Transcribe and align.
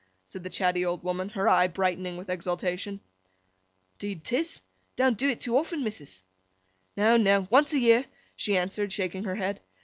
said 0.25 0.43
the 0.43 0.49
chatty 0.49 0.83
old 0.83 1.03
woman, 1.03 1.29
her 1.29 1.47
eye 1.47 1.67
brightening 1.67 2.17
with 2.17 2.27
exultation. 2.27 2.99
''Deed 3.99 4.23
'tis. 4.23 4.63
Don't 4.95 5.15
do't 5.15 5.39
too 5.39 5.55
often, 5.55 5.83
missus.' 5.83 6.23
'No, 6.97 7.17
no. 7.17 7.47
Once 7.51 7.71
a 7.73 7.77
year,' 7.79 8.05
she 8.35 8.57
answered, 8.57 8.91
shaking 8.91 9.25
her 9.25 9.35
head. 9.35 9.61